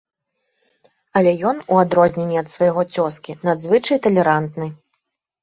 Але 1.19 1.33
ён, 1.49 1.59
у 1.73 1.77
адрозненні 1.81 2.39
ад 2.43 2.49
свайго 2.55 2.81
цёзкі, 3.03 3.37
надзвычай 3.51 4.03
талерантны. 4.09 4.73